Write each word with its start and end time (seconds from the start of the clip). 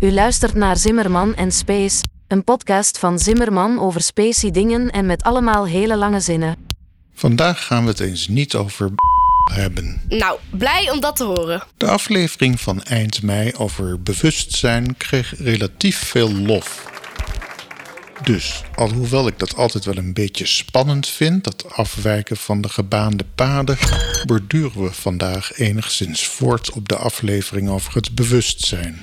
U 0.00 0.12
luistert 0.12 0.54
naar 0.54 0.76
Zimmerman 0.76 1.34
en 1.34 1.52
Space, 1.52 2.02
een 2.28 2.44
podcast 2.44 2.98
van 2.98 3.18
Zimmerman 3.18 3.80
over 3.80 4.00
spacey 4.00 4.50
dingen 4.50 4.90
en 4.90 5.06
met 5.06 5.22
allemaal 5.22 5.66
hele 5.66 5.96
lange 5.96 6.20
zinnen. 6.20 6.56
Vandaag 7.14 7.66
gaan 7.66 7.82
we 7.82 7.90
het 7.90 8.00
eens 8.00 8.28
niet 8.28 8.54
over 8.54 8.90
hebben. 9.52 10.02
Nou, 10.08 10.38
blij 10.50 10.90
om 10.90 11.00
dat 11.00 11.16
te 11.16 11.24
horen. 11.24 11.62
De 11.76 11.86
aflevering 11.86 12.60
van 12.60 12.82
eind 12.82 13.22
mei 13.22 13.52
over 13.56 14.02
bewustzijn 14.02 14.96
kreeg 14.96 15.34
relatief 15.38 15.98
veel 15.98 16.32
lof. 16.32 16.90
Dus, 18.22 18.62
alhoewel 18.74 19.26
ik 19.26 19.38
dat 19.38 19.56
altijd 19.56 19.84
wel 19.84 19.96
een 19.96 20.12
beetje 20.12 20.46
spannend 20.46 21.08
vind, 21.08 21.44
dat 21.44 21.72
afwijken 21.72 22.36
van 22.36 22.60
de 22.60 22.68
gebaande 22.68 23.24
paden, 23.34 23.78
borduren 24.26 24.82
we 24.82 24.92
vandaag 24.92 25.58
enigszins 25.58 26.26
voort 26.26 26.70
op 26.70 26.88
de 26.88 26.96
aflevering 26.96 27.68
over 27.68 27.94
het 27.94 28.14
bewustzijn. 28.14 29.00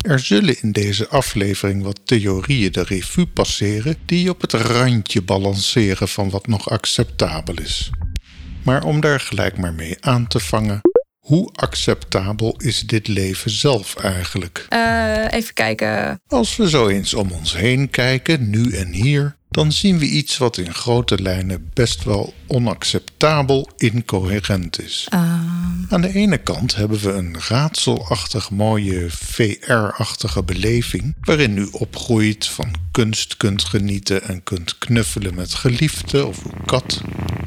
Er 0.00 0.18
zullen 0.18 0.60
in 0.60 0.72
deze 0.72 1.08
aflevering 1.08 1.82
wat 1.82 2.00
theorieën 2.04 2.72
de 2.72 2.82
revue 2.82 3.26
passeren 3.26 3.96
die 4.06 4.30
op 4.30 4.40
het 4.40 4.52
randje 4.52 5.22
balanceren 5.22 6.08
van 6.08 6.30
wat 6.30 6.46
nog 6.46 6.70
acceptabel 6.70 7.54
is. 7.60 7.90
Maar 8.64 8.84
om 8.84 9.00
daar 9.00 9.20
gelijk 9.20 9.58
maar 9.58 9.74
mee 9.74 9.96
aan 10.00 10.26
te 10.26 10.40
vangen, 10.40 10.80
hoe 11.18 11.50
acceptabel 11.52 12.54
is 12.58 12.80
dit 12.80 13.08
leven 13.08 13.50
zelf 13.50 13.96
eigenlijk? 13.96 14.66
Uh, 14.72 15.24
even 15.30 15.54
kijken. 15.54 16.20
Als 16.26 16.56
we 16.56 16.68
zo 16.68 16.88
eens 16.88 17.14
om 17.14 17.30
ons 17.30 17.56
heen 17.56 17.90
kijken, 17.90 18.50
nu 18.50 18.72
en 18.72 18.92
hier, 18.92 19.36
dan 19.50 19.72
zien 19.72 19.98
we 19.98 20.06
iets 20.06 20.38
wat 20.38 20.56
in 20.56 20.74
grote 20.74 21.22
lijnen 21.22 21.70
best 21.74 22.04
wel 22.04 22.34
onacceptabel 22.46 23.68
incoherent 23.76 24.82
is. 24.82 25.08
Uh. 25.14 25.20
Aan 25.88 26.00
de 26.00 26.14
ene 26.14 26.38
kant 26.38 26.74
hebben 26.74 27.00
we 27.00 27.12
een 27.12 27.36
raadselachtig 27.48 28.50
mooie 28.50 29.06
VR-achtige 29.10 30.42
beleving, 30.42 31.14
waarin 31.20 31.56
u 31.56 31.68
opgroeit, 31.70 32.46
van 32.46 32.74
kunst 32.90 33.36
kunt 33.36 33.64
genieten 33.64 34.22
en 34.22 34.42
kunt 34.42 34.78
knuffelen 34.78 35.34
met 35.34 35.54
geliefden 35.54 36.26
of 36.26 36.44
uw 36.44 36.64
kat. 36.64 37.00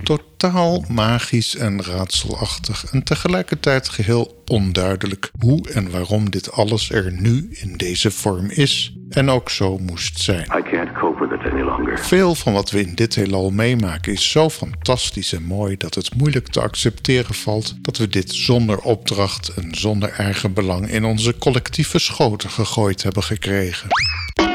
Totaal 0.03 0.85
magisch 0.87 1.55
en 1.55 1.83
raadselachtig 1.83 2.85
en 2.85 3.03
tegelijkertijd 3.03 3.89
geheel 3.89 4.42
onduidelijk 4.53 5.31
hoe 5.39 5.69
en 5.69 5.91
waarom 5.91 6.29
dit 6.29 6.51
alles 6.51 6.91
er 6.91 7.11
nu 7.11 7.47
in 7.51 7.77
deze 7.77 8.11
vorm 8.11 8.49
is 8.49 8.97
en 9.09 9.29
ook 9.29 9.49
zo 9.49 9.77
moest 9.77 10.19
zijn. 10.19 10.51
Veel 11.95 12.35
van 12.35 12.53
wat 12.53 12.71
we 12.71 12.81
in 12.81 12.95
dit 12.95 13.15
heelal 13.15 13.49
meemaken 13.51 14.13
is 14.13 14.31
zo 14.31 14.49
fantastisch 14.49 15.33
en 15.33 15.43
mooi 15.43 15.77
dat 15.77 15.95
het 15.95 16.15
moeilijk 16.15 16.47
te 16.47 16.61
accepteren 16.61 17.35
valt 17.35 17.75
dat 17.81 17.97
we 17.97 18.07
dit 18.07 18.33
zonder 18.33 18.79
opdracht 18.79 19.53
en 19.53 19.75
zonder 19.75 20.09
eigen 20.09 20.53
belang 20.53 20.89
in 20.89 21.03
onze 21.03 21.37
collectieve 21.37 21.99
schoten 21.99 22.49
gegooid 22.49 23.03
hebben 23.03 23.23
gekregen. 23.23 23.87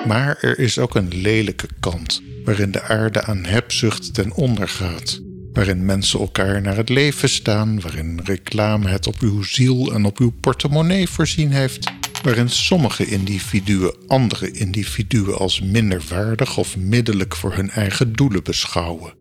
Maar 0.07 0.39
er 0.41 0.59
is 0.59 0.79
ook 0.79 0.95
een 0.95 1.15
lelijke 1.15 1.69
kant, 1.81 2.23
waarin 2.45 2.71
de 2.71 2.83
aarde 2.83 3.23
aan 3.23 3.45
hebzucht 3.45 4.15
ten 4.15 4.33
onder 4.33 4.69
gaat. 4.69 5.21
Waarin 5.53 5.85
mensen 5.85 6.21
elkaar 6.21 6.63
naar 6.63 6.77
het 6.77 6.89
leven 6.89 7.29
staan, 7.29 7.81
waarin 7.81 8.21
reclame 8.25 8.89
het 8.89 9.07
op 9.07 9.21
uw 9.21 9.43
ziel 9.43 9.93
en 9.93 10.05
op 10.05 10.19
uw 10.19 10.33
portemonnee 10.41 11.09
voorzien 11.09 11.53
heeft. 11.53 11.91
Waarin 12.23 12.49
sommige 12.49 13.07
individuen 13.07 13.95
andere 14.07 14.51
individuen 14.51 15.39
als 15.39 15.61
minderwaardig 15.61 16.59
of 16.59 16.77
middelijk 16.77 17.37
voor 17.37 17.55
hun 17.55 17.71
eigen 17.71 18.13
doelen 18.13 18.43
beschouwen. 18.45 19.15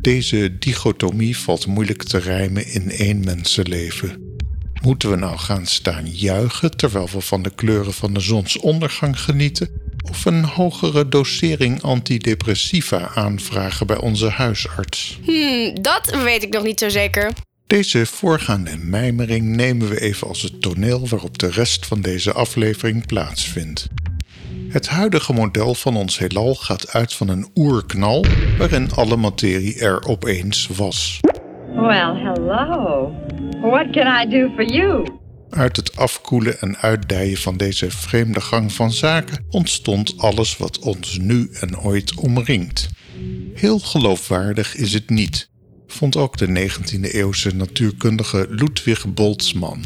Deze 0.00 0.58
dichotomie 0.58 1.36
valt 1.36 1.66
moeilijk 1.66 2.02
te 2.02 2.18
rijmen 2.18 2.66
in 2.66 2.90
één 2.90 3.24
mensenleven. 3.24 4.36
Moeten 4.82 5.10
we 5.10 5.16
nou 5.16 5.38
gaan 5.38 5.66
staan 5.66 6.10
juichen 6.10 6.76
terwijl 6.76 7.08
we 7.12 7.20
van 7.20 7.42
de 7.42 7.54
kleuren 7.54 7.92
van 7.92 8.14
de 8.14 8.20
zonsondergang 8.20 9.20
genieten? 9.20 9.68
Of 10.10 10.24
een 10.24 10.44
hogere 10.44 11.08
dosering 11.08 11.82
antidepressiva 11.82 13.10
aanvragen 13.14 13.86
bij 13.86 13.98
onze 13.98 14.28
huisarts? 14.28 15.18
Hmm, 15.24 15.82
dat 15.82 16.20
weet 16.24 16.42
ik 16.42 16.52
nog 16.52 16.62
niet 16.62 16.78
zo 16.78 16.88
zeker. 16.88 17.32
Deze 17.66 18.06
voorgaande 18.06 18.76
mijmering 18.76 19.56
nemen 19.56 19.88
we 19.88 20.00
even 20.00 20.28
als 20.28 20.42
het 20.42 20.62
toneel 20.62 21.08
waarop 21.08 21.38
de 21.38 21.50
rest 21.50 21.86
van 21.86 22.00
deze 22.00 22.32
aflevering 22.32 23.06
plaatsvindt. 23.06 23.88
Het 24.68 24.88
huidige 24.88 25.32
model 25.32 25.74
van 25.74 25.96
ons 25.96 26.18
heelal 26.18 26.54
gaat 26.54 26.92
uit 26.92 27.14
van 27.14 27.28
een 27.28 27.48
oerknal 27.54 28.24
waarin 28.58 28.92
alle 28.92 29.16
materie 29.16 29.80
er 29.80 30.06
opeens 30.06 30.68
was. 30.76 31.20
Well, 31.74 32.14
hello. 32.14 33.12
What 33.60 33.90
can 33.90 34.22
I 34.22 34.30
do 34.30 34.50
for 34.54 34.64
you? 34.64 35.04
Uit 35.50 35.76
het 35.76 35.96
afkoelen 35.96 36.60
en 36.60 36.76
uitdijen 36.76 37.36
van 37.36 37.56
deze 37.56 37.90
vreemde 37.90 38.40
gang 38.40 38.72
van 38.72 38.92
zaken 38.92 39.44
ontstond 39.48 40.18
alles 40.18 40.56
wat 40.56 40.78
ons 40.78 41.18
nu 41.18 41.48
en 41.52 41.78
ooit 41.78 42.14
omringt. 42.14 42.88
Heel 43.54 43.78
geloofwaardig 43.78 44.76
is 44.76 44.92
het 44.92 45.10
niet, 45.10 45.50
vond 45.86 46.16
ook 46.16 46.36
de 46.36 46.70
19e-eeuwse 46.70 47.54
natuurkundige 47.54 48.46
Ludwig 48.50 49.14
Boltzmann. 49.14 49.84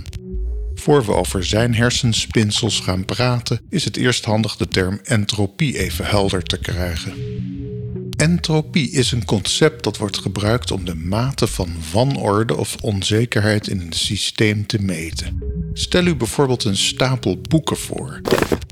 Voor 0.74 1.04
we 1.04 1.12
over 1.12 1.44
zijn 1.44 1.74
hersenspinsels 1.74 2.80
gaan 2.80 3.04
praten, 3.04 3.60
is 3.68 3.84
het 3.84 3.96
eerst 3.96 4.24
handig 4.24 4.56
de 4.56 4.68
term 4.68 5.00
entropie 5.02 5.78
even 5.78 6.06
helder 6.06 6.42
te 6.42 6.58
krijgen. 6.58 7.12
Entropie 8.22 8.90
is 8.90 9.12
een 9.12 9.24
concept 9.24 9.84
dat 9.84 9.96
wordt 9.96 10.18
gebruikt 10.18 10.70
om 10.70 10.84
de 10.84 10.94
mate 10.94 11.46
van 11.46 11.68
wanorde 11.92 12.56
of 12.56 12.76
onzekerheid 12.80 13.68
in 13.68 13.80
een 13.80 13.92
systeem 13.92 14.66
te 14.66 14.82
meten. 14.82 15.42
Stel 15.72 16.06
u 16.06 16.14
bijvoorbeeld 16.14 16.64
een 16.64 16.76
stapel 16.76 17.40
boeken 17.48 17.76
voor. 17.76 18.20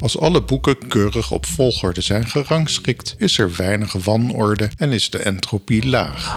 Als 0.01 0.19
alle 0.19 0.43
boeken 0.43 0.89
keurig 0.89 1.31
op 1.31 1.47
volgorde 1.47 2.01
zijn 2.01 2.27
gerangschikt, 2.27 3.15
is 3.19 3.39
er 3.39 3.57
weinig 3.57 3.93
wanorde 3.93 4.71
en 4.77 4.93
is 4.93 5.11
de 5.11 5.19
entropie 5.19 5.89
laag. 5.89 6.35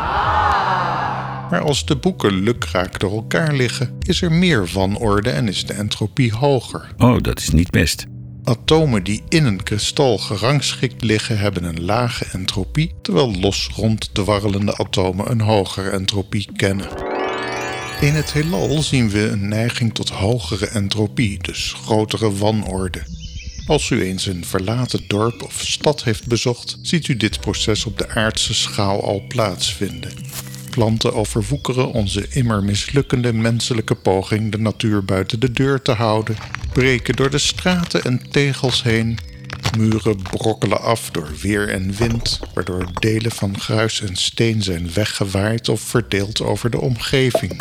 Maar 1.49 1.61
als 1.61 1.85
de 1.85 1.95
boeken 1.95 2.33
lukraak 2.33 2.99
door 2.99 3.11
elkaar 3.11 3.53
liggen, 3.53 3.97
is 3.99 4.21
er 4.21 4.31
meer 4.31 4.67
wanorde 4.73 5.29
en 5.29 5.47
is 5.47 5.65
de 5.65 5.73
entropie 5.73 6.33
hoger. 6.33 6.93
Oh, 6.97 7.21
dat 7.21 7.39
is 7.39 7.49
niet 7.49 7.69
best. 7.69 8.05
Atomen 8.45 9.03
die 9.03 9.23
in 9.29 9.45
een 9.45 9.63
kristal 9.63 10.17
gerangschikt 10.17 11.03
liggen 11.03 11.37
hebben 11.37 11.63
een 11.63 11.85
lage 11.85 12.25
entropie, 12.31 12.91
terwijl 13.01 13.39
los 13.39 13.69
ronddwarrelende 13.75 14.77
atomen 14.77 15.31
een 15.31 15.41
hogere 15.41 15.89
entropie 15.89 16.49
kennen. 16.55 16.87
In 18.01 18.13
het 18.13 18.33
heelal 18.33 18.81
zien 18.81 19.09
we 19.09 19.27
een 19.27 19.47
neiging 19.47 19.93
tot 19.93 20.09
hogere 20.09 20.67
entropie, 20.67 21.39
dus 21.41 21.75
grotere 21.83 22.33
wanorde. 22.33 23.03
Als 23.67 23.89
u 23.89 24.01
eens 24.01 24.25
een 24.25 24.45
verlaten 24.45 25.01
dorp 25.07 25.43
of 25.43 25.61
stad 25.61 26.03
heeft 26.03 26.27
bezocht, 26.27 26.77
ziet 26.81 27.07
u 27.07 27.17
dit 27.17 27.39
proces 27.39 27.85
op 27.85 27.97
de 27.97 28.09
aardse 28.09 28.53
schaal 28.53 29.03
al 29.03 29.23
plaatsvinden. 29.27 30.11
Planten 30.69 31.13
overwoekeren 31.13 31.91
onze 31.91 32.27
immer 32.29 32.63
mislukkende 32.63 33.33
menselijke 33.33 33.95
poging 33.95 34.51
de 34.51 34.57
natuur 34.59 35.05
buiten 35.05 35.39
de 35.39 35.51
deur 35.51 35.81
te 35.81 35.91
houden, 35.91 36.35
breken 36.73 37.15
door 37.15 37.29
de 37.29 37.37
straten 37.37 38.03
en 38.03 38.29
tegels 38.29 38.83
heen. 38.83 39.17
Muren 39.77 40.21
brokkelen 40.21 40.81
af 40.81 41.09
door 41.11 41.31
weer 41.41 41.69
en 41.69 41.95
wind, 41.95 42.39
waardoor 42.53 42.91
delen 42.93 43.31
van 43.31 43.59
gruis 43.59 44.01
en 44.01 44.15
steen 44.15 44.63
zijn 44.63 44.93
weggewaaid 44.93 45.69
of 45.69 45.81
verdeeld 45.81 46.41
over 46.41 46.69
de 46.69 46.81
omgeving. 46.81 47.59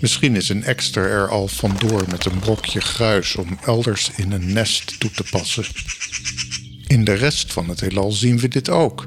Misschien 0.00 0.36
is 0.36 0.48
een 0.48 0.64
extra 0.64 1.02
er 1.02 1.28
al 1.28 1.48
vandoor 1.48 2.04
met 2.10 2.24
een 2.24 2.38
brokje 2.38 2.80
gruis 2.80 3.36
om 3.36 3.58
elders 3.64 4.10
in 4.16 4.32
een 4.32 4.52
nest 4.52 5.00
toe 5.00 5.10
te 5.10 5.24
passen. 5.30 5.64
In 6.86 7.04
de 7.04 7.14
rest 7.14 7.52
van 7.52 7.68
het 7.68 7.80
heelal 7.80 8.12
zien 8.12 8.38
we 8.38 8.48
dit 8.48 8.68
ook. 8.68 9.06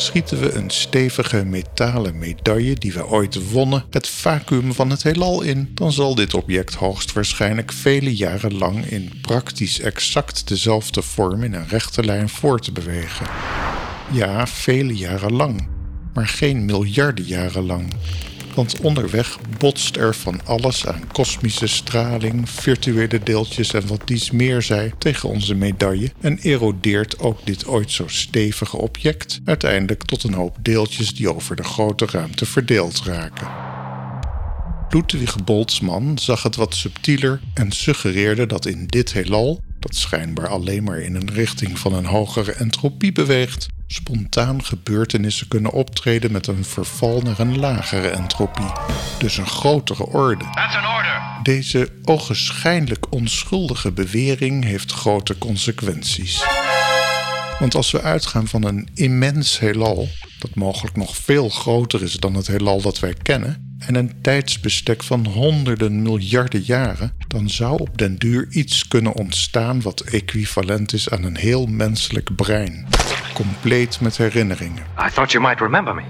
Schieten 0.00 0.40
we 0.40 0.52
een 0.52 0.70
stevige 0.70 1.44
metalen 1.44 2.18
medaille 2.18 2.74
die 2.74 2.92
we 2.92 3.06
ooit 3.06 3.50
wonnen. 3.50 3.84
Het 3.90 4.08
vacuüm 4.08 4.72
van 4.72 4.90
het 4.90 5.02
heelal 5.02 5.42
in, 5.42 5.70
dan 5.74 5.92
zal 5.92 6.14
dit 6.14 6.34
object 6.34 6.74
hoogstwaarschijnlijk 6.74 7.72
vele 7.72 8.16
jaren 8.16 8.58
lang 8.58 8.84
in 8.84 9.12
praktisch 9.20 9.80
exact 9.80 10.48
dezelfde 10.48 11.02
vorm 11.02 11.42
in 11.42 11.54
een 11.54 11.68
rechte 11.68 12.04
lijn 12.04 12.28
voortbewegen. 12.28 13.26
Ja, 14.12 14.46
vele 14.46 14.96
jaren 14.96 15.32
lang, 15.32 15.68
maar 16.14 16.28
geen 16.28 16.64
miljarden 16.64 17.24
jaren 17.24 17.66
lang 17.66 17.92
want 18.54 18.80
onderweg 18.80 19.38
botst 19.58 19.96
er 19.96 20.14
van 20.14 20.40
alles 20.44 20.86
aan 20.86 21.06
kosmische 21.12 21.66
straling, 21.66 22.50
virtuele 22.50 23.20
deeltjes 23.22 23.72
en 23.72 23.86
wat 23.86 24.00
dies 24.04 24.30
meer 24.30 24.62
zij 24.62 24.92
tegen 24.98 25.28
onze 25.28 25.54
medaille 25.54 26.12
en 26.20 26.38
erodeert 26.38 27.18
ook 27.18 27.46
dit 27.46 27.66
ooit 27.66 27.90
zo 27.90 28.04
stevige 28.06 28.76
object 28.76 29.40
uiteindelijk 29.44 30.04
tot 30.04 30.22
een 30.22 30.34
hoop 30.34 30.56
deeltjes 30.62 31.14
die 31.14 31.34
over 31.34 31.56
de 31.56 31.64
grote 31.64 32.06
ruimte 32.06 32.46
verdeeld 32.46 33.02
raken. 33.04 33.48
Ludwig 34.90 35.44
Boltzmann 35.44 36.18
zag 36.18 36.42
het 36.42 36.56
wat 36.56 36.74
subtieler 36.74 37.40
en 37.54 37.72
suggereerde 37.72 38.46
dat 38.46 38.66
in 38.66 38.86
dit 38.86 39.12
heelal, 39.12 39.60
dat 39.80 39.94
schijnbaar 39.94 40.48
alleen 40.48 40.84
maar 40.84 40.98
in 40.98 41.14
een 41.14 41.30
richting 41.32 41.78
van 41.78 41.92
een 41.92 42.04
hogere 42.04 42.52
entropie 42.52 43.12
beweegt, 43.12 43.68
spontaan 43.86 44.64
gebeurtenissen 44.64 45.48
kunnen 45.48 45.72
optreden 45.72 46.32
met 46.32 46.46
een 46.46 46.64
verval 46.64 47.20
naar 47.20 47.38
een 47.38 47.58
lagere 47.58 48.08
entropie, 48.08 48.72
dus 49.18 49.36
een 49.36 49.46
grotere 49.46 50.06
orde. 50.06 50.44
Deze 51.42 51.88
ogenschijnlijk 52.04 53.12
onschuldige 53.12 53.92
bewering 53.92 54.64
heeft 54.64 54.92
grote 54.92 55.38
consequenties. 55.38 56.44
Want 57.58 57.74
als 57.74 57.90
we 57.90 58.02
uitgaan 58.02 58.48
van 58.48 58.64
een 58.64 58.88
immens 58.94 59.58
heelal, 59.58 60.08
dat 60.38 60.54
mogelijk 60.54 60.96
nog 60.96 61.16
veel 61.16 61.48
groter 61.48 62.02
is 62.02 62.12
dan 62.12 62.34
het 62.34 62.46
heelal 62.46 62.80
dat 62.80 62.98
wij 62.98 63.14
kennen, 63.22 63.69
en 63.86 63.94
een 63.94 64.20
tijdsbestek 64.20 65.02
van 65.02 65.26
honderden 65.26 66.02
miljarden 66.02 66.60
jaren, 66.60 67.12
dan 67.26 67.50
zou 67.50 67.80
op 67.80 67.98
den 67.98 68.16
duur 68.16 68.46
iets 68.50 68.88
kunnen 68.88 69.12
ontstaan 69.12 69.82
wat 69.82 70.00
equivalent 70.00 70.92
is 70.92 71.10
aan 71.10 71.24
een 71.24 71.36
heel 71.36 71.66
menselijk 71.66 72.36
brein, 72.36 72.86
compleet 73.34 74.00
met 74.00 74.16
herinneringen. 74.16 74.82
I 74.82 75.10
thought 75.12 75.32
you 75.32 75.44
might 75.44 75.60
remember 75.60 75.94
me. 75.94 76.02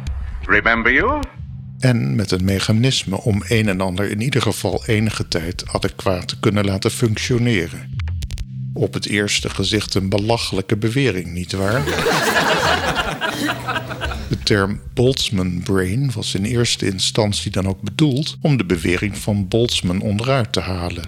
Remember 0.44 0.93
you? 0.93 1.22
En 1.78 2.14
met 2.14 2.31
een 2.31 2.44
mechanisme 2.44 3.20
om 3.20 3.43
een 3.49 3.69
en 3.69 3.81
ander 3.81 4.11
in 4.11 4.20
ieder 4.20 4.43
geval 4.43 4.82
enige 4.87 5.28
tijd 5.28 5.64
adequaat 5.72 6.28
te 6.28 6.40
kunnen 6.40 6.64
laten 6.64 6.90
functioneren. 6.90 7.99
Op 8.75 8.94
het 8.94 9.06
eerste 9.06 9.50
gezicht 9.50 9.94
een 9.94 10.08
belachelijke 10.08 10.76
bewering, 10.76 11.26
nietwaar? 11.26 11.82
Term 14.50 14.81
Boltzmann 14.94 15.62
brain 15.62 16.11
was 16.12 16.35
in 16.35 16.44
eerste 16.44 16.87
instantie 16.87 17.50
dan 17.50 17.67
ook 17.67 17.81
bedoeld 17.81 18.37
om 18.41 18.56
de 18.56 18.64
bewering 18.64 19.19
van 19.19 19.49
Boltzmann 19.49 20.00
onderuit 20.00 20.52
te 20.52 20.61
halen. 20.61 21.06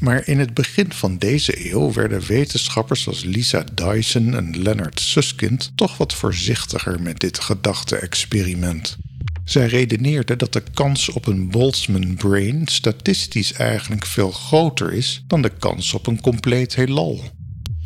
Maar 0.00 0.28
in 0.28 0.38
het 0.38 0.54
begin 0.54 0.92
van 0.92 1.18
deze 1.18 1.70
eeuw 1.70 1.92
werden 1.92 2.26
wetenschappers 2.26 3.06
als 3.06 3.24
Lisa 3.24 3.64
Dyson 3.74 4.34
en 4.34 4.62
Leonard 4.62 5.00
Susskind 5.00 5.72
toch 5.74 5.96
wat 5.96 6.14
voorzichtiger 6.14 7.00
met 7.00 7.20
dit 7.20 7.40
gedachte-experiment. 7.40 8.96
Zij 9.44 9.66
redeneerden 9.66 10.38
dat 10.38 10.52
de 10.52 10.62
kans 10.74 11.10
op 11.10 11.26
een 11.26 11.48
Boltzmann 11.48 12.14
brain 12.14 12.66
statistisch 12.66 13.52
eigenlijk 13.52 14.06
veel 14.06 14.30
groter 14.30 14.92
is 14.92 15.24
dan 15.26 15.42
de 15.42 15.52
kans 15.58 15.94
op 15.94 16.06
een 16.06 16.20
compleet 16.20 16.74
heelal. 16.74 17.24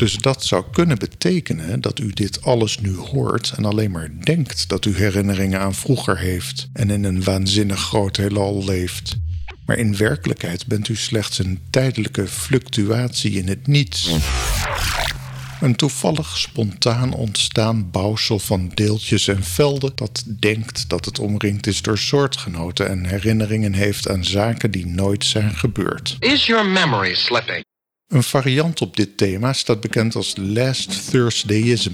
Dus 0.03 0.15
dat 0.15 0.45
zou 0.45 0.65
kunnen 0.73 0.99
betekenen 0.99 1.81
dat 1.81 1.99
u 1.99 2.11
dit 2.13 2.45
alles 2.45 2.79
nu 2.79 2.97
hoort 2.97 3.53
en 3.57 3.65
alleen 3.65 3.91
maar 3.91 4.11
denkt 4.21 4.69
dat 4.69 4.85
u 4.85 4.97
herinneringen 4.97 5.61
aan 5.61 5.75
vroeger 5.75 6.19
heeft 6.19 6.69
en 6.73 6.91
in 6.91 7.05
een 7.05 7.25
waanzinnig 7.25 7.81
groot 7.81 8.17
heelal 8.17 8.65
leeft. 8.65 9.17
Maar 9.67 9.79
in 9.79 9.97
werkelijkheid 9.97 10.67
bent 10.67 10.89
u 10.89 10.97
slechts 10.97 11.39
een 11.39 11.61
tijdelijke 11.71 12.27
fluctuatie 12.27 13.33
in 13.33 13.49
het 13.49 13.67
niets. 13.67 14.11
Een 15.61 15.77
toevallig 15.77 16.39
spontaan 16.39 17.13
ontstaan 17.13 17.91
bouwsel 17.91 18.39
van 18.39 18.71
deeltjes 18.75 19.29
en 19.29 19.45
velden 19.45 19.93
dat 19.95 20.25
denkt 20.27 20.89
dat 20.89 21.05
het 21.05 21.19
omringd 21.19 21.67
is 21.67 21.83
door 21.83 21.99
soortgenoten 21.99 22.89
en 22.89 23.05
herinneringen 23.05 23.73
heeft 23.73 24.09
aan 24.09 24.25
zaken 24.25 24.71
die 24.71 24.87
nooit 24.87 25.25
zijn 25.25 25.57
gebeurd. 25.57 26.17
Is 26.19 26.47
your 26.47 26.67
memory 26.67 27.15
slipping? 27.15 27.71
Een 28.12 28.23
variant 28.23 28.81
op 28.81 28.97
dit 28.97 29.17
thema 29.17 29.53
staat 29.53 29.81
bekend 29.81 30.14
als 30.14 30.35
Last 30.37 31.11
Thursdayism, 31.11 31.93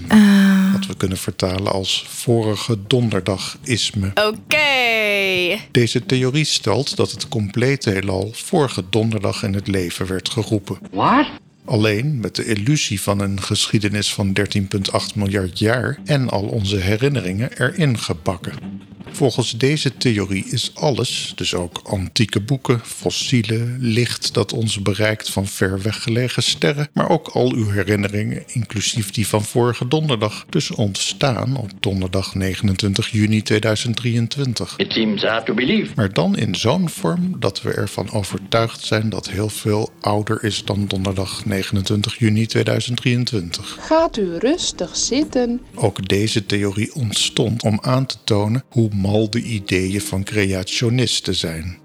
wat 0.71 0.85
we 0.85 0.95
kunnen 0.97 1.17
vertalen 1.17 1.71
als 1.71 2.05
vorige 2.07 2.77
donderdagisme. 2.87 4.07
Oké. 4.07 5.59
Deze 5.71 6.05
theorie 6.05 6.45
stelt 6.45 6.95
dat 6.95 7.11
het 7.11 7.27
complete 7.27 7.89
heelal 7.89 8.29
vorige 8.33 8.83
donderdag 8.89 9.43
in 9.43 9.53
het 9.53 9.67
leven 9.67 10.07
werd 10.07 10.29
geroepen. 10.29 10.77
What? 10.91 11.27
Alleen 11.65 12.19
met 12.19 12.35
de 12.35 12.45
illusie 12.45 13.01
van 13.01 13.19
een 13.19 13.41
geschiedenis 13.41 14.13
van 14.13 14.37
13,8 14.39 15.15
miljard 15.15 15.59
jaar 15.59 15.99
en 16.05 16.29
al 16.29 16.43
onze 16.43 16.77
herinneringen 16.77 17.51
erin 17.57 17.99
gebakken. 17.99 18.53
Volgens 19.11 19.57
deze 19.57 19.97
theorie 19.97 20.45
is 20.45 20.71
alles, 20.73 21.33
dus 21.35 21.55
ook 21.55 21.81
antieke 21.83 22.39
boeken, 22.39 22.81
fossielen, 22.85 23.77
licht 23.79 24.33
dat 24.33 24.53
ons 24.53 24.81
bereikt 24.81 25.29
van 25.29 25.47
ver 25.47 25.81
weggelegen 25.81 26.43
sterren, 26.43 26.89
maar 26.93 27.09
ook 27.09 27.27
al 27.27 27.53
uw 27.53 27.69
herinneringen, 27.69 28.43
inclusief 28.47 29.11
die 29.11 29.27
van 29.27 29.43
vorige 29.43 29.87
donderdag, 29.87 30.45
dus 30.49 30.71
ontstaan 30.71 31.57
op 31.57 31.71
donderdag 31.79 32.35
29 32.35 33.09
juni 33.09 33.41
2023. 33.41 34.73
It 34.77 34.91
seems 34.91 35.23
hard 35.23 35.45
to 35.45 35.53
believe. 35.53 35.91
Maar 35.95 36.13
dan 36.13 36.37
in 36.37 36.55
zo'n 36.55 36.89
vorm 36.89 37.35
dat 37.39 37.61
we 37.61 37.73
ervan 37.73 38.11
overtuigd 38.11 38.83
zijn 38.83 39.09
dat 39.09 39.29
heel 39.29 39.49
veel 39.49 39.91
ouder 40.01 40.43
is 40.43 40.65
dan 40.65 40.85
donderdag 40.87 41.45
29 41.45 42.17
juni 42.19 42.45
2023. 42.45 43.77
Gaat 43.79 44.17
u 44.17 44.37
rustig 44.37 44.95
zitten. 44.95 45.61
Ook 45.75 46.07
deze 46.07 46.45
theorie 46.45 46.93
ontstond 46.93 47.63
om 47.63 47.77
aan 47.81 48.05
te 48.05 48.17
tonen 48.23 48.63
hoe 48.69 48.89
mal 49.01 49.29
de 49.29 49.41
ideeën 49.41 50.01
van 50.01 50.23
creationisten 50.23 51.35
zijn. 51.35 51.77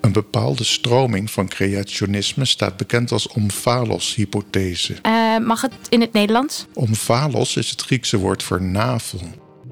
Een 0.00 0.12
bepaalde 0.12 0.64
stroming 0.64 1.30
van 1.30 1.48
creationisme 1.48 2.44
staat 2.44 2.76
bekend 2.76 3.12
als 3.12 3.28
omphalos-hypothese. 3.28 4.94
Eh, 5.02 5.38
mag 5.38 5.60
het 5.60 5.72
in 5.88 6.00
het 6.00 6.12
Nederlands? 6.12 6.66
Omphalos 6.74 7.56
is 7.56 7.70
het 7.70 7.82
Griekse 7.82 8.18
woord 8.18 8.42
voor 8.42 8.62
navel. 8.62 9.20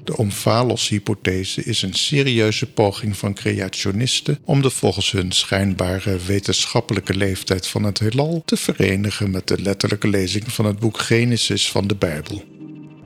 De 0.05 0.17
omphalos-hypothese 0.17 1.65
is 1.65 1.83
een 1.83 1.95
serieuze 1.95 2.67
poging 2.67 3.17
van 3.17 3.35
creationisten 3.35 4.39
om 4.45 4.63
de 4.63 4.71
volgens 4.71 5.11
hun 5.11 5.33
schijnbare 5.33 6.19
wetenschappelijke 6.27 7.15
leeftijd 7.15 7.67
van 7.67 7.83
het 7.83 7.99
heelal 7.99 8.43
te 8.45 8.57
verenigen 8.57 9.31
met 9.31 9.49
de 9.49 9.63
letterlijke 9.63 10.09
lezing 10.09 10.53
van 10.53 10.65
het 10.65 10.79
boek 10.79 10.99
Genesis 10.99 11.71
van 11.71 11.87
de 11.87 11.97
Bijbel. 11.97 12.50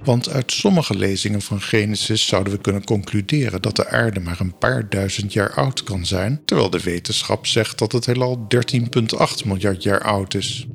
Want 0.05 0.29
uit 0.29 0.53
sommige 0.53 0.97
lezingen 0.97 1.43
van 1.43 1.61
Genesis 1.61 2.27
zouden 2.27 2.53
we 2.53 2.59
kunnen 2.59 2.85
concluderen 2.85 3.63
dat 3.63 3.77
de 3.77 3.89
aarde 3.89 4.21
maar 4.21 4.41
een 4.41 4.59
paar 4.59 4.89
duizend 4.89 5.33
jaar 5.33 5.55
oud 5.55 5.83
kan 5.83 6.07
zijn, 6.07 6.41
terwijl 6.45 6.71
de 6.71 6.81
wetenschap 6.81 7.47
zegt 7.47 7.79
dat 7.79 7.93
het 7.93 8.07
heelal 8.07 8.47
13,8 8.55 9.45
miljard 9.45 9.83
jaar 9.83 10.01
oud 10.01 10.35
is. 10.35 10.67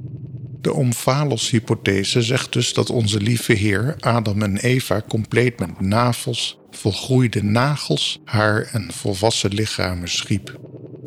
De 0.61 0.73
Omphalos-hypothese 0.73 2.21
zegt 2.21 2.53
dus 2.53 2.73
dat 2.73 2.89
onze 2.89 3.21
lieve 3.21 3.53
Heer 3.53 3.95
Adam 3.99 4.41
en 4.41 4.57
Eva 4.57 5.01
compleet 5.07 5.59
met 5.59 5.81
navels, 5.81 6.57
volgroeide 6.71 7.43
nagels, 7.43 8.19
haar 8.25 8.69
en 8.71 8.91
volwassen 8.93 9.53
lichamen 9.53 10.09
schiep. 10.09 10.59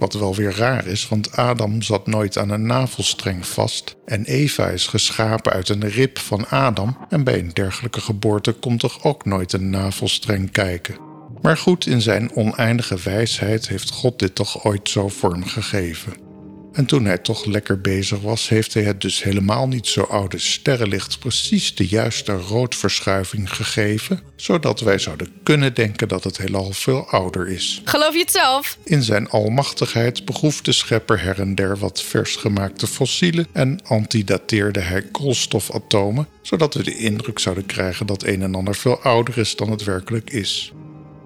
Wat 0.03 0.15
wel 0.15 0.35
weer 0.35 0.57
raar 0.57 0.87
is, 0.87 1.09
want 1.09 1.37
Adam 1.37 1.83
zat 1.83 2.07
nooit 2.07 2.39
aan 2.39 2.51
een 2.51 2.67
navelstreng 2.67 3.47
vast 3.47 3.97
en 4.05 4.25
Eva 4.25 4.69
is 4.69 4.87
geschapen 4.87 5.53
uit 5.53 5.69
een 5.69 5.89
rib 5.89 6.19
van 6.19 6.49
Adam 6.49 6.97
en 7.09 7.25
bij 7.25 7.39
een 7.39 7.51
dergelijke 7.53 8.01
geboorte 8.01 8.53
komt 8.53 8.81
toch 8.81 9.05
ook 9.05 9.25
nooit 9.25 9.53
een 9.53 9.71
navelstreng 9.71 10.51
kijken. 10.51 10.97
Maar 11.43 11.57
goed, 11.57 11.87
in 11.87 12.01
zijn 12.01 12.35
oneindige 12.35 12.99
wijsheid 13.05 13.69
heeft 13.69 13.91
God 13.91 14.19
dit 14.19 14.35
toch 14.35 14.65
ooit 14.65 14.89
zo 14.89 15.09
vormgegeven. 15.09 16.32
En 16.73 16.87
toen 16.87 17.05
hij 17.05 17.19
toch 17.19 17.45
lekker 17.45 17.81
bezig 17.81 18.21
was, 18.21 18.49
heeft 18.49 18.75
hij 18.75 18.83
het 18.83 19.01
dus 19.01 19.23
helemaal 19.23 19.69
niet 19.69 19.87
zo 19.87 20.03
oude 20.03 20.39
sterrenlicht 20.39 21.19
precies 21.19 21.75
de 21.75 21.87
juiste 21.87 22.33
roodverschuiving 22.33 23.55
gegeven, 23.55 24.21
zodat 24.37 24.81
wij 24.81 24.99
zouden 24.99 25.29
kunnen 25.43 25.75
denken 25.75 26.09
dat 26.09 26.25
het 26.25 26.37
heelal 26.37 26.73
veel 26.73 27.09
ouder 27.09 27.49
is. 27.49 27.81
Geloof 27.85 28.13
je 28.13 28.21
het 28.21 28.31
zelf? 28.31 28.79
In 28.85 29.03
zijn 29.03 29.29
almachtigheid 29.29 30.25
begroef 30.25 30.61
de 30.61 30.73
schepper 30.73 31.21
her 31.21 31.41
en 31.41 31.55
der 31.55 31.79
wat 31.79 32.03
vers 32.03 32.37
gemaakte 32.37 32.87
fossielen 32.87 33.47
en 33.53 33.81
antidateerde 33.85 34.81
hij 34.81 35.03
koolstofatomen, 35.03 36.29
zodat 36.43 36.75
we 36.75 36.83
de 36.83 36.97
indruk 36.97 37.39
zouden 37.39 37.67
krijgen 37.67 38.07
dat 38.07 38.23
een 38.23 38.43
en 38.43 38.55
ander 38.55 38.75
veel 38.75 39.01
ouder 39.01 39.39
is 39.39 39.57
dan 39.57 39.71
het 39.71 39.85
werkelijk 39.85 40.31
is. 40.31 40.73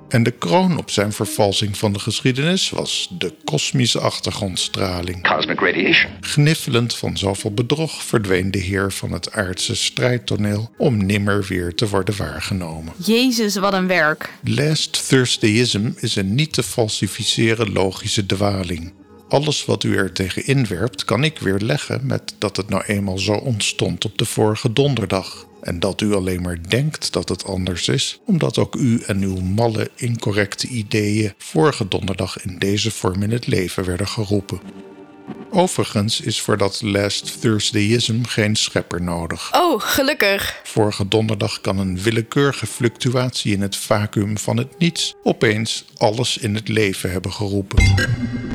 En 0.09 0.23
de 0.23 0.31
kroon 0.31 0.79
op 0.79 0.91
zijn 0.91 1.13
vervalsing 1.13 1.77
van 1.77 1.93
de 1.93 1.99
geschiedenis 1.99 2.71
was 2.71 3.09
de 3.19 3.33
kosmische 3.45 4.01
achtergrondstraling. 4.01 5.29
Cosmic 5.29 5.61
radiation. 5.61 6.11
Gniffelend 6.21 6.95
van 6.95 7.17
zoveel 7.17 7.53
bedrog 7.53 8.03
verdween 8.03 8.51
de 8.51 8.59
heer 8.59 8.93
van 8.93 9.13
het 9.13 9.33
aardse 9.33 9.75
strijdtoneel 9.75 10.71
om 10.77 11.07
nimmer 11.07 11.45
weer 11.49 11.75
te 11.75 11.89
worden 11.89 12.17
waargenomen. 12.17 12.93
Jezus, 13.05 13.57
wat 13.57 13.73
een 13.73 13.87
werk. 13.87 14.33
Last 14.45 15.09
Thursdayism 15.09 15.91
is 15.97 16.17
een 16.17 16.35
niet 16.35 16.53
te 16.53 16.63
falsificeren 16.63 17.73
logische 17.73 18.27
dwaling. 18.27 18.93
Alles 19.29 19.65
wat 19.65 19.85
u 19.85 19.97
er 19.97 20.13
tegen 20.13 20.47
inwerpt, 20.47 21.05
kan 21.05 21.25
ik 21.25 21.39
weer 21.39 21.59
leggen 21.59 22.01
met 22.07 22.35
dat 22.39 22.57
het 22.57 22.69
nou 22.69 22.85
eenmaal 22.87 23.19
zo 23.19 23.33
ontstond 23.33 24.05
op 24.05 24.19
de 24.19 24.25
vorige 24.25 24.73
donderdag. 24.73 25.47
En 25.67 25.81
dat 25.81 26.01
u 26.01 26.15
alleen 26.15 26.43
maar 26.43 26.59
denkt 26.69 27.13
dat 27.13 27.29
het 27.29 27.45
anders 27.45 27.89
is, 27.89 28.21
omdat 28.25 28.59
ook 28.59 28.75
u 28.75 29.03
en 29.07 29.23
uw 29.23 29.41
malle, 29.41 29.91
incorrecte 29.95 30.67
ideeën 30.67 31.33
vorige 31.39 31.89
donderdag 31.89 32.43
in 32.43 32.59
deze 32.59 32.91
vorm 32.91 33.23
in 33.23 33.31
het 33.31 33.47
leven 33.47 33.85
werden 33.85 34.09
geroepen. 34.09 34.61
Overigens 35.51 36.21
is 36.21 36.41
voor 36.41 36.57
dat 36.57 36.83
Last 36.83 37.41
Thursdayism 37.41 38.23
geen 38.23 38.57
schepper 38.57 39.03
nodig. 39.03 39.55
Oh, 39.55 39.81
gelukkig. 39.81 40.61
Vorige 40.65 41.09
donderdag 41.09 41.61
kan 41.61 41.79
een 41.79 42.01
willekeurige 42.01 42.67
fluctuatie 42.67 43.53
in 43.53 43.61
het 43.61 43.77
vacuüm 43.77 44.39
van 44.39 44.57
het 44.57 44.79
niets 44.79 45.15
opeens 45.23 45.85
alles 45.97 46.39
in 46.39 46.55
het 46.55 46.69
leven 46.69 47.11
hebben 47.11 47.33
geroepen. 47.33 47.95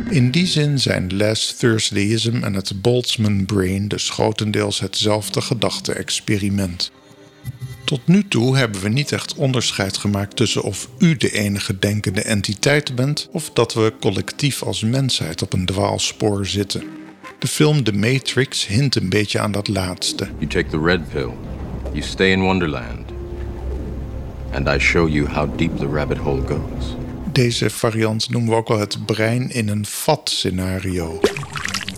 In 0.09 0.31
die 0.31 0.47
zin 0.47 0.79
zijn 0.79 1.17
Last 1.17 1.59
Thursdayism 1.59 2.43
en 2.43 2.53
het 2.53 2.81
Boltzmann 2.81 3.45
Brain 3.45 3.87
dus 3.87 4.09
grotendeels 4.09 4.79
hetzelfde 4.79 5.41
gedachte-experiment. 5.41 6.91
Tot 7.91 8.07
nu 8.07 8.27
toe 8.27 8.57
hebben 8.57 8.81
we 8.81 8.89
niet 8.89 9.11
echt 9.11 9.35
onderscheid 9.35 9.97
gemaakt 9.97 10.35
tussen 10.35 10.63
of 10.63 10.87
u 10.97 11.17
de 11.17 11.31
enige 11.31 11.79
denkende 11.79 12.21
entiteit 12.21 12.95
bent 12.95 13.29
of 13.31 13.49
dat 13.53 13.73
we 13.73 13.93
collectief 13.99 14.63
als 14.63 14.81
mensheid 14.81 15.41
op 15.41 15.53
een 15.53 15.65
dwaalspoor 15.65 16.45
zitten. 16.45 16.83
De 17.39 17.47
film 17.47 17.83
The 17.83 17.93
Matrix 17.93 18.67
hint 18.67 18.95
een 18.95 19.09
beetje 19.09 19.39
aan 19.39 19.51
dat 19.51 19.67
laatste. 19.67 20.27
You 20.37 20.47
take 20.47 20.69
the 20.69 20.81
red 20.83 21.09
pill, 21.09 21.29
you 21.91 22.01
stay 22.01 22.31
in 22.31 22.41
Wonderland, 22.41 23.11
and 24.51 24.67
I 24.67 24.79
show 24.79 25.09
you 25.09 25.27
how 25.29 25.57
deep 25.57 25.77
the 25.77 25.87
rabbit 25.87 26.17
hole 26.17 26.41
goes. 26.47 26.95
Deze 27.31 27.69
variant 27.69 28.29
noemen 28.29 28.49
we 28.49 28.55
ook 28.55 28.67
wel 28.67 28.79
het 28.79 29.05
brein 29.05 29.49
in 29.49 29.69
een 29.69 29.85
vat 29.85 30.29
scenario. 30.29 31.19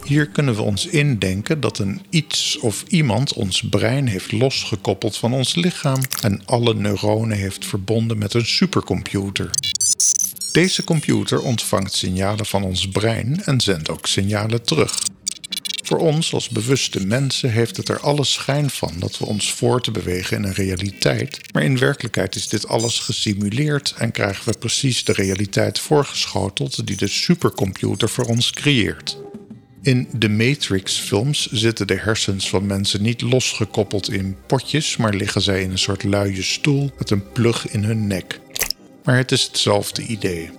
Hier 0.06 0.28
kunnen 0.28 0.56
we 0.56 0.62
ons 0.62 0.86
indenken 0.86 1.60
dat 1.60 1.80
een 1.80 2.02
iets 2.10 2.58
of 2.58 2.84
iemand 2.88 3.34
ons 3.34 3.64
brein 3.70 4.08
heeft 4.08 4.32
losgekoppeld 4.32 5.18
van 5.18 5.34
ons 5.34 5.56
lichaam 5.56 6.02
en 6.22 6.42
alle 6.46 6.74
neuronen 6.74 7.38
heeft 7.38 7.66
verbonden 7.66 8.18
met 8.18 8.34
een 8.34 8.46
supercomputer. 8.46 9.50
Deze 10.52 10.84
computer 10.84 11.42
ontvangt 11.42 11.94
signalen 11.94 12.46
van 12.46 12.64
ons 12.64 12.88
brein 12.88 13.44
en 13.44 13.62
zendt 13.62 13.90
ook 13.90 14.08
signalen 14.08 14.64
terug. 14.64 15.04
Voor 15.84 15.98
ons 15.98 16.34
als 16.34 16.50
bewuste 16.50 17.06
mensen 17.06 17.52
heeft 17.52 17.78
het 17.78 17.90
er 17.90 18.00
alle 18.00 18.24
schijn 18.24 18.70
van 18.70 18.94
dat 19.00 19.18
we 19.18 19.26
ons 19.26 19.54
voor 19.54 19.82
te 19.82 19.92
bewegen 19.92 20.38
in 20.38 20.44
een 20.44 20.54
realiteit, 20.54 21.40
maar 21.52 21.64
in 21.64 21.78
werkelijkheid 21.78 22.36
is 22.36 22.48
dit 22.48 22.68
alles 22.68 23.00
gesimuleerd 23.00 23.94
en 23.98 24.12
krijgen 24.12 24.52
we 24.52 24.58
precies 24.58 25.04
de 25.04 25.14
realiteit 25.14 25.80
voorgeschoteld 25.80 26.88
die 26.88 26.98
de 26.98 27.08
supercomputer 27.08 28.10
voor 28.10 28.26
ons 28.26 28.52
creëert. 28.52 29.18
In 29.84 30.08
de 30.12 30.30
Matrix-films 30.30 31.52
zitten 31.52 31.88
de 31.88 31.98
hersens 31.98 32.50
van 32.50 32.66
mensen 32.66 33.02
niet 33.02 33.22
losgekoppeld 33.22 34.12
in 34.12 34.38
potjes, 34.48 34.98
maar 34.98 35.14
liggen 35.14 35.42
zij 35.42 35.62
in 35.62 35.72
een 35.72 35.78
soort 35.78 36.04
luie 36.04 36.44
stoel 36.44 36.92
met 36.98 37.10
een 37.10 37.32
plug 37.32 37.70
in 37.70 37.84
hun 37.84 38.08
nek. 38.08 38.40
Maar 39.04 39.18
het 39.18 39.32
is 39.32 39.44
hetzelfde 39.44 40.02
idee. 40.02 40.50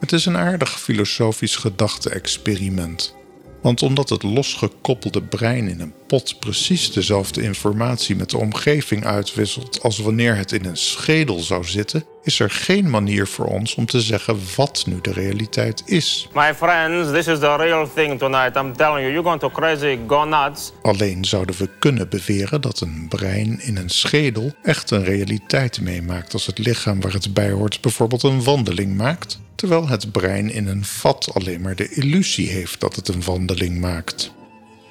Het 0.00 0.12
is 0.12 0.26
een 0.26 0.36
aardig 0.36 0.80
filosofisch 0.80 1.56
gedachte-experiment. 1.56 3.14
Want 3.62 3.82
omdat 3.82 4.08
het 4.08 4.22
losgekoppelde 4.22 5.22
brein 5.22 5.68
in 5.68 5.80
een 5.80 5.94
pot 6.06 6.38
precies 6.38 6.92
dezelfde 6.92 7.42
informatie 7.42 8.16
met 8.16 8.30
de 8.30 8.38
omgeving 8.38 9.04
uitwisselt 9.04 9.82
als 9.82 9.98
wanneer 9.98 10.36
het 10.36 10.52
in 10.52 10.64
een 10.64 10.76
schedel 10.76 11.38
zou 11.38 11.64
zitten, 11.64 12.04
is 12.26 12.40
er 12.40 12.50
geen 12.50 12.90
manier 12.90 13.26
voor 13.26 13.46
ons 13.46 13.74
om 13.74 13.86
te 13.86 14.00
zeggen 14.00 14.38
wat 14.56 14.84
nu 14.86 15.00
de 15.00 15.12
realiteit 15.12 15.82
is. 15.84 16.28
My 16.34 16.54
friends, 16.54 17.10
this 17.10 17.26
is 17.26 17.38
the 17.38 17.56
real 17.56 17.88
thing 17.94 18.18
tonight. 18.18 18.56
I'm 18.56 18.76
telling 18.76 19.00
you, 19.00 19.12
you're 19.12 19.22
going 19.22 19.40
to 19.40 19.50
crazy, 19.50 19.98
go 20.06 20.24
nuts. 20.24 20.72
Alleen 20.82 21.24
zouden 21.24 21.56
we 21.58 21.68
kunnen 21.78 22.08
beweren 22.08 22.60
dat 22.60 22.80
een 22.80 23.06
brein 23.08 23.60
in 23.60 23.76
een 23.76 23.90
schedel 23.90 24.52
echt 24.62 24.90
een 24.90 25.04
realiteit 25.04 25.80
meemaakt 25.80 26.32
als 26.32 26.46
het 26.46 26.58
lichaam 26.58 27.00
waar 27.00 27.12
het 27.12 27.34
bij 27.34 27.50
hoort 27.50 27.80
bijvoorbeeld 27.80 28.22
een 28.22 28.44
wandeling 28.44 28.96
maakt, 28.96 29.40
terwijl 29.54 29.88
het 29.88 30.12
brein 30.12 30.50
in 30.50 30.66
een 30.66 30.84
vat 30.84 31.30
alleen 31.34 31.60
maar 31.60 31.76
de 31.76 31.88
illusie 31.88 32.48
heeft 32.48 32.80
dat 32.80 32.96
het 32.96 33.08
een 33.08 33.22
wandeling 33.22 33.80
maakt. 33.80 34.34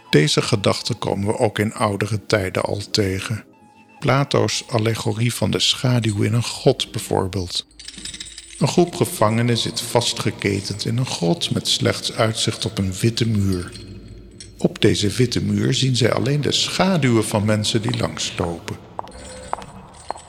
Deze 0.10 0.42
gedachte 0.42 0.94
komen 0.94 1.28
we 1.28 1.38
ook 1.38 1.60
in 1.60 1.74
oudere 1.74 2.26
tijden 2.26 2.64
al 2.64 2.82
tegen. 2.92 3.44
Plato's 4.06 4.64
allegorie 4.68 5.34
van 5.34 5.52
de 5.52 5.60
schaduw 5.60 6.22
in 6.22 6.34
een 6.34 6.44
grot 6.44 6.92
bijvoorbeeld. 6.92 7.66
Een 8.60 8.68
groep 8.68 8.96
gevangenen 8.96 9.58
zit 9.58 9.82
vastgeketend 9.82 10.86
in 10.86 10.98
een 10.98 11.06
grot 11.06 11.52
met 11.52 11.68
slechts 11.68 12.14
uitzicht 12.14 12.66
op 12.66 12.78
een 12.78 12.94
witte 12.94 13.28
muur. 13.28 13.72
Op 14.58 14.82
deze 14.82 15.10
witte 15.10 15.44
muur 15.44 15.74
zien 15.74 15.96
zij 15.96 16.14
alleen 16.14 16.42
de 16.42 16.52
schaduwen 16.52 17.26
van 17.26 17.46
mensen 17.46 17.82
die 17.82 17.98
langslopen. 17.98 18.76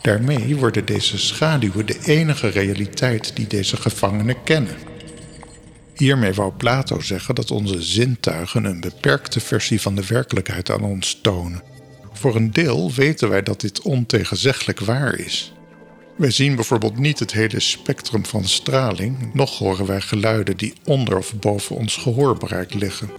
Daarmee 0.02 0.56
worden 0.56 0.84
deze 0.84 1.18
schaduwen 1.18 1.86
de 1.86 1.98
enige 2.04 2.48
realiteit 2.48 3.36
die 3.36 3.46
deze 3.46 3.76
gevangenen 3.76 4.42
kennen. 4.42 4.76
Hiermee 5.94 6.32
wou 6.32 6.52
Plato 6.52 7.00
zeggen 7.00 7.34
dat 7.34 7.50
onze 7.50 7.82
zintuigen 7.82 8.64
een 8.64 8.80
beperkte 8.80 9.40
versie 9.40 9.80
van 9.80 9.94
de 9.94 10.06
werkelijkheid 10.06 10.70
aan 10.70 10.82
ons 10.82 11.18
tonen. 11.22 11.75
Voor 12.16 12.36
een 12.36 12.52
deel 12.52 12.92
weten 12.92 13.28
wij 13.28 13.42
dat 13.42 13.60
dit 13.60 13.82
ontegenzeggelijk 13.82 14.80
waar 14.80 15.18
is. 15.18 15.52
Wij 16.16 16.30
zien 16.30 16.54
bijvoorbeeld 16.54 16.98
niet 16.98 17.18
het 17.18 17.32
hele 17.32 17.60
spectrum 17.60 18.26
van 18.26 18.44
straling, 18.44 19.34
noch 19.34 19.58
horen 19.58 19.86
wij 19.86 20.00
geluiden 20.00 20.56
die 20.56 20.74
onder 20.84 21.16
of 21.16 21.34
boven 21.34 21.76
ons 21.76 21.96
gehoorbereik 21.96 22.74
liggen. 22.74 23.10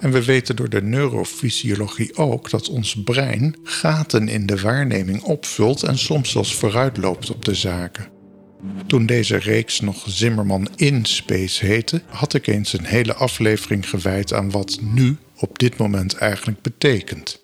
En 0.00 0.10
we 0.10 0.24
weten 0.24 0.56
door 0.56 0.68
de 0.68 0.82
neurofysiologie 0.82 2.16
ook 2.16 2.50
dat 2.50 2.68
ons 2.68 3.02
brein 3.04 3.56
gaten 3.62 4.28
in 4.28 4.46
de 4.46 4.60
waarneming 4.60 5.22
opvult 5.22 5.82
en 5.82 5.98
soms 5.98 6.30
zelfs 6.30 6.54
vooruitloopt 6.54 7.30
op 7.30 7.44
de 7.44 7.54
zaken. 7.54 8.08
Toen 8.86 9.06
deze 9.06 9.36
reeks 9.36 9.80
nog 9.80 10.04
Zimmerman 10.06 10.68
in 10.76 11.04
Space 11.04 11.66
heette, 11.66 12.02
had 12.06 12.34
ik 12.34 12.46
eens 12.46 12.72
een 12.72 12.84
hele 12.84 13.14
aflevering 13.14 13.88
gewijd 13.88 14.32
aan 14.32 14.50
wat 14.50 14.78
nu 14.80 15.16
op 15.36 15.58
dit 15.58 15.76
moment 15.76 16.14
eigenlijk 16.14 16.62
betekent. 16.62 17.42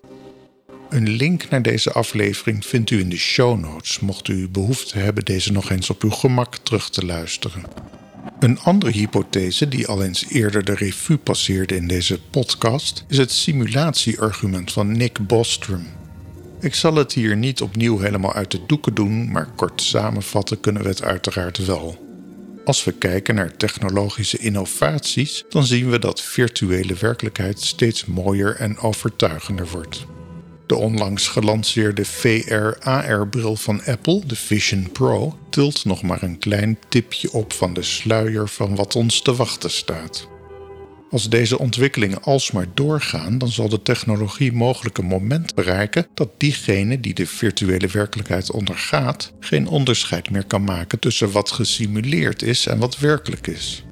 Een 0.96 1.08
link 1.08 1.48
naar 1.48 1.62
deze 1.62 1.92
aflevering 1.92 2.66
vindt 2.66 2.90
u 2.90 2.98
in 2.98 3.08
de 3.08 3.16
show 3.16 3.58
notes, 3.60 4.00
mocht 4.00 4.28
u 4.28 4.48
behoefte 4.48 4.98
hebben 4.98 5.24
deze 5.24 5.52
nog 5.52 5.70
eens 5.70 5.90
op 5.90 6.02
uw 6.02 6.10
gemak 6.10 6.56
terug 6.56 6.90
te 6.90 7.04
luisteren. 7.04 7.62
Een 8.40 8.58
andere 8.58 8.92
hypothese 8.92 9.68
die 9.68 9.86
al 9.86 10.02
eens 10.02 10.26
eerder 10.28 10.64
de 10.64 10.74
revue 10.74 11.16
passeerde 11.16 11.76
in 11.76 11.86
deze 11.86 12.20
podcast 12.30 13.04
is 13.08 13.18
het 13.18 13.30
simulatieargument 13.30 14.72
van 14.72 14.96
Nick 14.96 15.26
Bostrom. 15.26 15.86
Ik 16.60 16.74
zal 16.74 16.94
het 16.94 17.12
hier 17.12 17.36
niet 17.36 17.60
opnieuw 17.60 17.98
helemaal 17.98 18.32
uit 18.32 18.50
de 18.50 18.60
doeken 18.66 18.94
doen, 18.94 19.30
maar 19.30 19.48
kort 19.56 19.82
samenvatten 19.82 20.60
kunnen 20.60 20.82
we 20.82 20.88
het 20.88 21.02
uiteraard 21.02 21.66
wel. 21.66 22.04
Als 22.64 22.84
we 22.84 22.92
kijken 22.92 23.34
naar 23.34 23.56
technologische 23.56 24.38
innovaties, 24.38 25.44
dan 25.48 25.64
zien 25.64 25.90
we 25.90 25.98
dat 25.98 26.20
virtuele 26.20 26.94
werkelijkheid 26.94 27.60
steeds 27.60 28.04
mooier 28.04 28.56
en 28.56 28.78
overtuigender 28.78 29.68
wordt. 29.68 30.06
De 30.66 30.76
onlangs 30.76 31.28
gelanceerde 31.28 32.04
VR-AR-bril 32.04 33.56
van 33.56 33.84
Apple, 33.84 34.22
de 34.26 34.36
Vision 34.36 34.92
Pro, 34.92 35.38
tilt 35.50 35.84
nog 35.84 36.02
maar 36.02 36.22
een 36.22 36.38
klein 36.38 36.78
tipje 36.88 37.32
op 37.32 37.52
van 37.52 37.74
de 37.74 37.82
sluier 37.82 38.48
van 38.48 38.74
wat 38.74 38.96
ons 38.96 39.22
te 39.22 39.34
wachten 39.34 39.70
staat. 39.70 40.28
Als 41.10 41.28
deze 41.28 41.58
ontwikkelingen 41.58 42.22
alsmaar 42.22 42.66
doorgaan, 42.74 43.38
dan 43.38 43.48
zal 43.48 43.68
de 43.68 43.82
technologie 43.82 44.52
mogelijk 44.52 44.98
een 44.98 45.04
moment 45.04 45.54
bereiken 45.54 46.06
dat 46.14 46.30
diegene 46.36 47.00
die 47.00 47.14
de 47.14 47.26
virtuele 47.26 47.86
werkelijkheid 47.86 48.50
ondergaat, 48.50 49.32
geen 49.40 49.68
onderscheid 49.68 50.30
meer 50.30 50.44
kan 50.44 50.64
maken 50.64 50.98
tussen 50.98 51.30
wat 51.30 51.50
gesimuleerd 51.50 52.42
is 52.42 52.66
en 52.66 52.78
wat 52.78 52.98
werkelijk 52.98 53.46
is. 53.46 53.84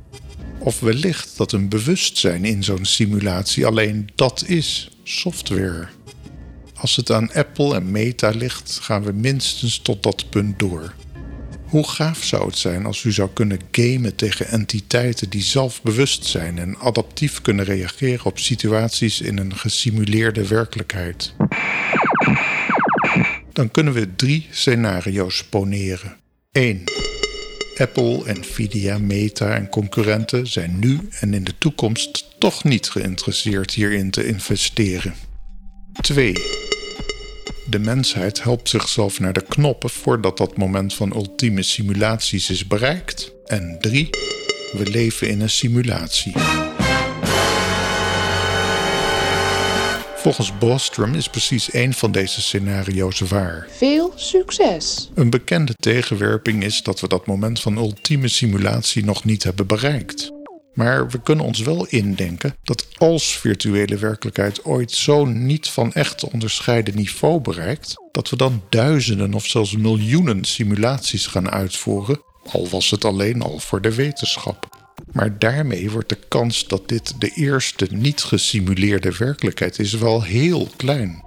Of 0.59 0.81
wellicht 0.81 1.37
dat 1.37 1.53
een 1.53 1.69
bewustzijn 1.69 2.45
in 2.45 2.65
zo'n 2.65 2.85
simulatie 2.85 3.67
alleen 3.67 4.09
dat 4.15 4.45
is, 4.47 4.91
software. 5.03 5.89
Als 6.85 6.97
het 6.97 7.11
aan 7.11 7.33
Apple 7.33 7.75
en 7.75 7.91
Meta 7.91 8.31
ligt, 8.31 8.79
gaan 8.83 9.03
we 9.03 9.13
minstens 9.13 9.79
tot 9.79 10.03
dat 10.03 10.31
punt 10.31 10.59
door. 10.59 10.95
Hoe 11.65 11.89
gaaf 11.89 12.25
zou 12.25 12.47
het 12.47 12.59
zijn 12.59 12.87
als 12.87 13.05
u 13.05 13.13
zou 13.13 13.31
kunnen 13.33 13.61
gamen 13.71 14.15
tegen 14.15 14.49
entiteiten 14.49 15.31
die 15.31 15.43
zelfbewust 15.43 16.25
zijn 16.25 16.59
en 16.59 16.77
adaptief 16.77 17.41
kunnen 17.41 17.65
reageren 17.65 18.25
op 18.25 18.39
situaties 18.39 19.21
in 19.21 19.39
een 19.39 19.57
gesimuleerde 19.57 20.49
werkelijkheid? 20.49 21.35
Dan 23.53 23.71
kunnen 23.71 23.93
we 23.93 24.15
drie 24.17 24.47
scenario's 24.51 25.45
poneren. 25.45 26.17
1. 26.53 26.83
Apple, 27.77 28.23
Nvidia, 28.33 28.99
Meta 28.99 29.55
en 29.55 29.69
concurrenten 29.69 30.47
zijn 30.47 30.79
nu 30.79 31.09
en 31.21 31.35
in 31.35 31.45
de 31.45 31.59
toekomst 31.59 32.35
toch 32.39 32.65
niet 32.65 32.91
geïnteresseerd 32.91 33.71
hierin 33.71 34.11
te 34.11 34.27
investeren. 34.27 35.15
2. 36.01 36.35
De 37.67 37.79
mensheid 37.79 38.43
helpt 38.43 38.69
zichzelf 38.69 39.21
naar 39.21 39.33
de 39.33 39.45
knoppen 39.49 39.91
voordat 39.91 40.37
dat 40.37 40.57
moment 40.57 40.95
van 40.95 41.15
ultieme 41.15 41.63
simulaties 41.63 42.51
is 42.51 42.67
bereikt. 42.67 43.33
En 43.47 43.77
3. 43.81 44.11
We 44.73 44.91
leven 44.91 45.29
in 45.29 45.41
een 45.41 45.51
simulatie. 45.51 46.33
Volgens 50.17 50.59
Bostrom 50.59 51.15
is 51.15 51.29
precies 51.29 51.71
één 51.71 51.93
van 51.93 52.13
deze 52.13 52.43
scenario's 52.43 53.21
waar. 53.21 53.67
Veel 53.71 54.13
succes! 54.17 55.11
Een 55.15 55.31
bekende 55.31 55.75
tegenwerping 55.75 56.65
is 56.65 56.83
dat 56.83 57.01
we 57.01 57.09
dat 57.09 57.27
moment 57.27 57.61
van 57.61 57.77
ultieme 57.77 58.29
simulatie 58.29 59.05
nog 59.05 59.25
niet 59.25 59.43
hebben 59.43 59.67
bereikt. 59.67 60.33
Maar 60.75 61.09
we 61.09 61.21
kunnen 61.21 61.45
ons 61.45 61.61
wel 61.61 61.87
indenken 61.87 62.57
dat 62.63 62.87
als 62.97 63.39
virtuele 63.39 63.97
werkelijkheid 63.97 64.65
ooit 64.65 64.93
zo'n 64.93 65.47
niet 65.47 65.69
van 65.69 65.93
echt 65.93 66.19
te 66.19 66.31
onderscheiden 66.31 66.97
niveau 66.97 67.41
bereikt, 67.41 67.95
dat 68.13 68.31
we 68.31 68.37
dan 68.37 68.63
duizenden 68.69 69.35
of 69.35 69.47
zelfs 69.47 69.77
miljoenen 69.77 70.45
simulaties 70.45 71.27
gaan 71.27 71.51
uitvoeren, 71.51 72.21
al 72.51 72.69
was 72.69 72.91
het 72.91 73.05
alleen 73.05 73.43
al 73.43 73.59
voor 73.59 73.81
de 73.81 73.95
wetenschap. 73.95 74.69
Maar 75.13 75.39
daarmee 75.39 75.91
wordt 75.91 76.09
de 76.09 76.19
kans 76.29 76.67
dat 76.67 76.89
dit 76.89 77.21
de 77.21 77.31
eerste 77.35 77.87
niet 77.91 78.23
gesimuleerde 78.23 79.17
werkelijkheid 79.17 79.79
is 79.79 79.93
wel 79.93 80.23
heel 80.23 80.69
klein. 80.77 81.23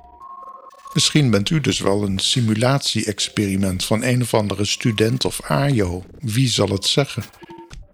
Misschien 0.93 1.29
bent 1.29 1.49
u 1.49 1.61
dus 1.61 1.79
wel 1.79 2.03
een 2.03 2.19
simulatie-experiment 2.19 3.85
van 3.85 4.03
een 4.03 4.21
of 4.21 4.33
andere 4.33 4.65
student 4.65 5.25
of 5.25 5.41
AJO. 5.41 6.03
Wie 6.19 6.47
zal 6.47 6.67
het 6.67 6.85
zeggen? 6.85 7.23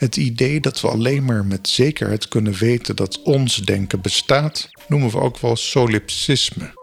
Het 0.03 0.17
idee 0.17 0.59
dat 0.59 0.81
we 0.81 0.87
alleen 0.87 1.25
maar 1.25 1.45
met 1.45 1.69
zekerheid 1.69 2.27
kunnen 2.27 2.53
weten 2.53 2.95
dat 2.95 3.21
ons 3.21 3.55
denken 3.55 4.01
bestaat, 4.01 4.69
noemen 4.87 5.09
we 5.09 5.19
ook 5.19 5.39
wel 5.39 5.55
solipsisme. 5.55 6.73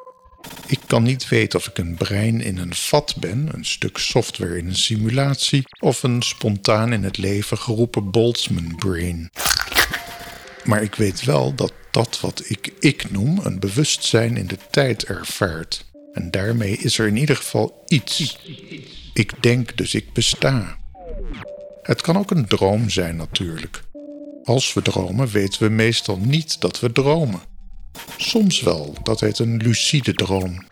Ik 0.66 0.78
kan 0.86 1.02
niet 1.02 1.28
weten 1.28 1.58
of 1.58 1.66
ik 1.68 1.78
een 1.78 1.94
brein 1.94 2.40
in 2.40 2.58
een 2.58 2.74
vat 2.74 3.16
ben, 3.16 3.48
een 3.52 3.64
stuk 3.64 3.98
software 3.98 4.58
in 4.58 4.66
een 4.66 4.76
simulatie, 4.76 5.62
of 5.80 6.02
een 6.02 6.22
spontaan 6.22 6.92
in 6.92 7.04
het 7.04 7.18
leven 7.18 7.58
geroepen 7.58 8.10
Boltzmann 8.10 8.76
brain. 8.76 9.30
Maar 10.64 10.82
ik 10.82 10.94
weet 10.94 11.24
wel 11.24 11.54
dat 11.54 11.72
dat 11.90 12.20
wat 12.20 12.42
ik 12.46 12.72
ik 12.78 13.10
noem 13.10 13.38
een 13.42 13.60
bewustzijn 13.60 14.36
in 14.36 14.46
de 14.46 14.58
tijd 14.70 15.04
ervaart. 15.04 15.84
En 16.12 16.30
daarmee 16.30 16.76
is 16.76 16.98
er 16.98 17.06
in 17.06 17.16
ieder 17.16 17.36
geval 17.36 17.84
iets. 17.88 18.38
Ik 19.14 19.42
denk 19.42 19.76
dus 19.76 19.94
ik 19.94 20.12
besta. 20.12 20.79
Het 21.90 22.00
kan 22.00 22.16
ook 22.16 22.30
een 22.30 22.46
droom 22.46 22.90
zijn 22.90 23.16
natuurlijk. 23.16 23.82
Als 24.44 24.72
we 24.72 24.82
dromen 24.82 25.28
weten 25.28 25.62
we 25.62 25.68
meestal 25.68 26.16
niet 26.16 26.60
dat 26.60 26.80
we 26.80 26.92
dromen. 26.92 27.40
Soms 28.16 28.60
wel, 28.60 28.94
dat 29.02 29.20
heet 29.20 29.38
een 29.38 29.56
lucide 29.56 30.14
droom. 30.14 30.66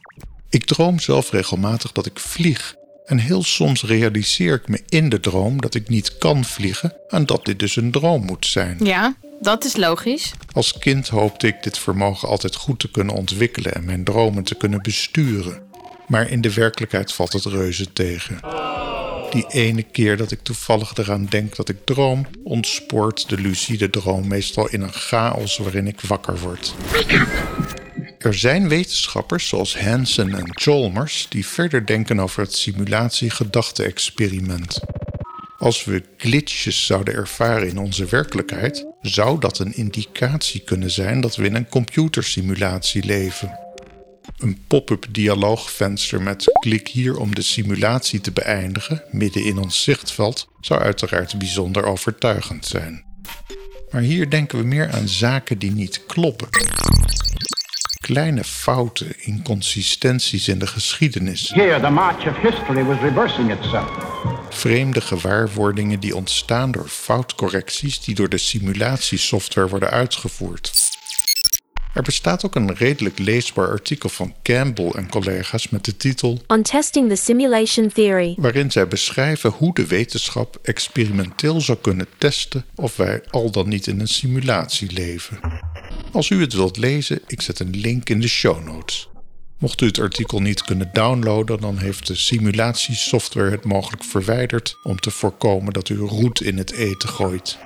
Ik 0.49 0.65
droom 0.65 1.01
zelf 1.01 1.31
regelmatig 1.31 1.93
dat 1.93 2.07
ik 2.07 2.19
vlieg. 2.19 2.75
En 3.05 3.19
heel 3.19 3.43
soms 3.43 3.83
realiseer 3.83 4.55
ik 4.55 4.69
me 4.69 4.83
in 4.89 5.09
de 5.09 5.21
droom 5.21 5.61
dat 5.61 5.75
ik 5.75 5.89
niet 5.89 6.19
kan 6.19 6.45
vliegen 6.45 6.93
en 7.09 7.27
dat 7.27 7.45
dit 7.45 7.59
dus 7.59 7.77
een 7.77 7.91
droom 7.91 8.25
moet 8.25 8.47
zijn. 8.47 8.85
Ja, 8.85 9.15
dat 9.41 9.65
is 9.65 9.77
logisch. 9.77 10.33
Als 10.53 10.79
kind 10.79 11.09
hoopte 11.09 11.47
ik 11.47 11.63
dit 11.63 11.79
vermogen 11.79 12.29
altijd 12.29 12.55
goed 12.55 12.79
te 12.79 12.91
kunnen 12.91 13.15
ontwikkelen 13.15 13.75
en 13.75 13.85
mijn 13.85 14.05
dromen 14.05 14.45
te 14.45 14.55
kunnen 14.55 14.83
besturen. 14.83 15.63
Maar 16.07 16.31
in 16.31 16.41
de 16.41 16.55
werkelijkheid 16.55 17.13
valt 17.13 17.33
het 17.33 17.45
reuze 17.45 17.93
tegen. 17.93 18.41
Die 19.31 19.47
ene 19.49 19.83
keer 19.83 20.17
dat 20.17 20.31
ik 20.31 20.43
toevallig 20.43 20.97
eraan 20.97 21.27
denk 21.27 21.57
dat 21.57 21.69
ik 21.69 21.77
droom, 21.85 22.27
ontspoort 22.45 23.29
de 23.29 23.37
lucide 23.37 23.91
droom 23.91 24.29
meestal 24.29 24.69
in 24.69 24.83
een 24.83 24.93
chaos 24.93 25.59
waarin 25.59 25.87
ik 25.87 26.01
wakker 26.01 26.39
word. 26.39 26.75
Er 28.19 28.35
zijn 28.35 28.69
wetenschappers 28.69 29.49
zoals 29.49 29.79
Hansen 29.79 30.35
en 30.35 30.61
Chalmers 30.61 31.27
die 31.29 31.47
verder 31.47 31.87
denken 31.87 32.21
over 32.21 32.43
het 32.43 32.55
simulatie-gedachte-experiment. 32.55 34.81
Als 35.59 35.85
we 35.85 36.03
glitches 36.17 36.87
zouden 36.87 37.15
ervaren 37.15 37.69
in 37.69 37.79
onze 37.79 38.05
werkelijkheid, 38.05 38.87
zou 39.01 39.41
dat 39.41 39.59
een 39.59 39.77
indicatie 39.77 40.61
kunnen 40.61 40.91
zijn 40.91 41.21
dat 41.21 41.37
we 41.37 41.45
in 41.45 41.55
een 41.55 41.69
computersimulatie 41.69 43.05
leven. 43.05 43.68
Een 44.39 44.59
pop-up 44.67 45.07
dialoogvenster 45.11 46.23
met 46.23 46.45
klik 46.61 46.89
hier 46.89 47.17
om 47.17 47.35
de 47.35 47.43
simulatie 47.43 48.21
te 48.21 48.33
beëindigen 48.33 49.03
midden 49.11 49.45
in 49.45 49.59
ons 49.59 49.83
zichtveld 49.83 50.49
zou 50.61 50.81
uiteraard 50.81 51.39
bijzonder 51.39 51.85
overtuigend 51.85 52.67
zijn. 52.67 53.05
Maar 53.91 54.03
hier 54.03 54.31
denken 54.31 54.59
we 54.59 54.65
meer 54.65 54.91
aan 54.91 55.09
zaken 55.09 55.59
die 55.59 55.71
niet 55.71 56.07
kloppen. 56.07 56.49
Kleine 58.01 58.45
fouten, 58.45 59.15
inconsistenties 59.19 60.49
in 60.49 60.59
de 60.59 60.67
geschiedenis. 60.67 61.51
Here, 61.55 61.81
the 61.81 61.91
march 61.91 62.27
of 62.27 62.37
history 62.37 62.85
was 62.85 63.01
reversing 63.01 63.51
itself. 63.51 63.91
Vreemde 64.49 65.01
gewaarwordingen 65.01 66.01
die 66.01 66.17
ontstaan 66.17 66.71
door 66.71 66.89
foutcorrecties 66.89 68.01
die 68.01 68.15
door 68.15 68.29
de 68.29 68.39
simulatiesoftware 68.39 69.69
worden 69.69 69.91
uitgevoerd. 69.91 70.88
Er 71.95 72.03
bestaat 72.03 72.45
ook 72.45 72.55
een 72.55 72.75
redelijk 72.75 73.19
leesbaar 73.19 73.69
artikel 73.69 74.09
van 74.09 74.35
Campbell 74.43 74.91
en 74.91 75.09
collega's 75.09 75.69
met 75.69 75.85
de 75.85 75.97
titel 75.97 76.43
On 76.47 76.63
Testing 76.63 77.09
the 77.09 77.17
Simulation 77.17 77.93
Theory. 77.93 78.35
waarin 78.37 78.71
zij 78.71 78.89
beschrijven 78.89 79.51
hoe 79.51 79.75
de 79.75 79.87
wetenschap 79.87 80.59
experimenteel 80.63 81.61
zou 81.61 81.79
kunnen 81.81 82.07
testen 82.19 82.65
of 82.75 82.97
wij 82.97 83.23
al 83.31 83.51
dan 83.51 83.69
niet 83.69 83.87
in 83.87 84.01
een 84.01 84.09
simulatie 84.09 84.93
leven. 84.93 85.39
Als 86.13 86.31
u 86.31 86.41
het 86.41 86.53
wilt 86.53 86.77
lezen, 86.77 87.21
ik 87.27 87.43
zet 87.43 87.59
een 87.59 87.77
link 87.77 88.09
in 88.09 88.21
de 88.21 88.29
show 88.29 88.65
notes. 88.65 89.09
Mocht 89.59 89.81
u 89.81 89.87
het 89.87 89.99
artikel 89.99 90.41
niet 90.41 90.63
kunnen 90.65 90.91
downloaden, 90.93 91.61
dan 91.61 91.79
heeft 91.79 92.07
de 92.07 92.15
simulatiesoftware 92.15 93.51
het 93.51 93.65
mogelijk 93.65 94.05
verwijderd 94.05 94.77
om 94.83 95.01
te 95.01 95.11
voorkomen 95.11 95.73
dat 95.73 95.89
u 95.89 95.97
roet 95.97 96.41
in 96.41 96.59
het 96.59 96.73
eten 96.73 97.09
gooit. 97.09 97.59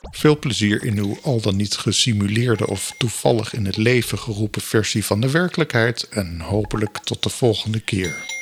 Veel 0.00 0.38
plezier 0.38 0.84
in 0.84 0.98
uw 0.98 1.18
al 1.22 1.40
dan 1.40 1.56
niet 1.56 1.76
gesimuleerde 1.76 2.66
of 2.66 2.94
toevallig 2.98 3.54
in 3.54 3.66
het 3.66 3.76
leven 3.76 4.18
geroepen 4.18 4.62
versie 4.62 5.04
van 5.04 5.20
de 5.20 5.30
werkelijkheid 5.30 6.08
en 6.08 6.40
hopelijk 6.40 6.98
tot 6.98 7.22
de 7.22 7.30
volgende 7.30 7.80
keer. 7.80 8.37